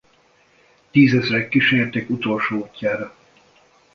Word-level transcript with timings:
Tízezrek 0.91 1.49
kísérték 1.49 2.09
utolsó 2.09 2.57
útjára. 2.57 3.15